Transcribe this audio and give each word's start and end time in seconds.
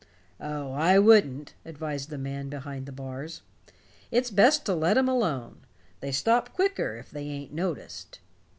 "Oh, 0.39 0.71
I 0.71 0.97
wouldn't," 0.97 1.53
advised 1.63 2.09
the 2.09 2.17
man 2.17 2.49
behind 2.49 2.87
the 2.87 2.91
bars. 2.91 3.43
"It's 4.09 4.31
best 4.31 4.65
to 4.65 4.73
let 4.73 4.97
'em 4.97 5.07
alone. 5.07 5.59
They 5.99 6.11
stop 6.11 6.53
quicker 6.55 6.95
if 6.95 7.11
they 7.11 7.25
ain't 7.27 7.53
noticed." 7.53 8.17